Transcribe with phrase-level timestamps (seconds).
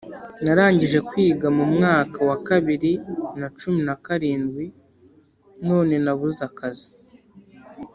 [0.43, 2.93] Narangije kwiga mumwaka wa bibiri
[3.39, 4.65] na cumi na karindwi
[5.67, 6.89] none nabuze akazi